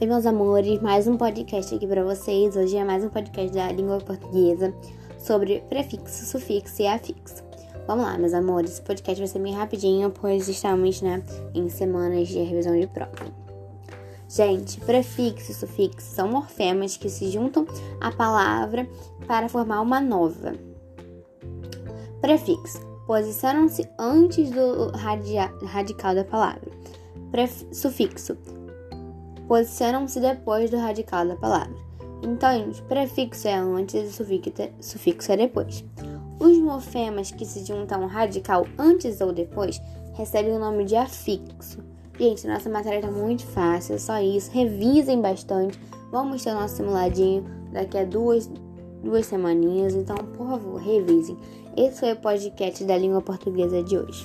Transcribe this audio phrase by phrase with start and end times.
[0.00, 2.56] Oi, meus amores, mais um podcast aqui para vocês.
[2.56, 4.74] Hoje é mais um podcast da língua portuguesa
[5.16, 7.44] sobre prefixo, sufixo e afixo.
[7.86, 11.22] Vamos lá, meus amores, esse podcast vai ser bem rapidinho, pois estamos, né,
[11.54, 13.12] em semanas de revisão de prova.
[14.28, 17.64] Gente, prefixo e sufixo são morfemas que se juntam
[18.00, 18.88] à palavra
[19.28, 20.54] para formar uma nova.
[22.20, 24.90] Prefixo posicionam-se antes do
[25.62, 26.72] radical da palavra.
[27.30, 28.36] Pref sufixo
[29.46, 31.74] posicionam-se depois do radical da palavra.
[32.22, 35.84] Então, prefixo é antes e sufixo é depois.
[36.40, 39.80] Os morfemas que se juntam ao radical antes ou depois
[40.14, 41.82] recebem o nome de afixo.
[42.18, 44.50] Gente, nossa matéria tá muito fácil, só isso.
[44.52, 45.78] Revisem bastante.
[46.10, 48.48] Vamos ter nosso simuladinho daqui a duas,
[49.02, 49.94] duas semaninhas.
[49.94, 51.36] Então, por favor, revisem.
[51.76, 54.24] Esse foi o podcast da língua portuguesa de hoje.